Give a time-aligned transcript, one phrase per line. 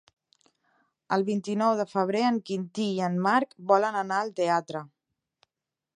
[1.17, 4.83] El vint-i-nou de febrer en Quintí i en Marc volen anar al teatre.